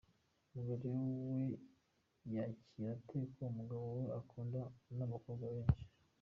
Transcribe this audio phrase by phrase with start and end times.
[0.53, 0.87] Umugore
[1.29, 1.39] we
[2.33, 4.61] yakira ate ko umugabo we akundwa
[4.97, 5.83] n’abakobwa benshi?.